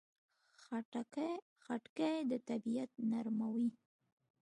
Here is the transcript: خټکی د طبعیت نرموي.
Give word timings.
خټکی 1.67 2.15
د 2.31 2.31
طبعیت 2.47 2.91
نرموي. 3.11 3.67